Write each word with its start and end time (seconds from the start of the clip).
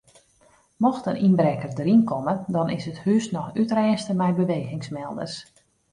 Mocht 0.83 1.07
in 1.09 1.19
ynbrekker 1.27 1.71
deryn 1.75 2.03
komme 2.09 2.33
dan 2.55 2.71
is 2.77 2.85
it 2.91 3.01
hús 3.05 3.25
noch 3.35 3.53
útrêste 3.61 4.13
mei 4.19 4.31
bewegingsmelders. 4.39 5.35